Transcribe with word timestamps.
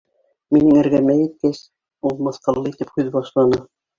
Минең 0.55 0.79
эргәмә 0.83 1.17
еткәс, 1.17 1.59
ул 2.11 2.17
мыҫҡыллы 2.29 2.73
итеп 2.75 2.95
һүҙ 2.97 3.15
башланы: 3.19 3.63